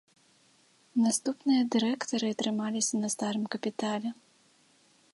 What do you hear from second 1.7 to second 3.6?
дырэктары трымаліся на старым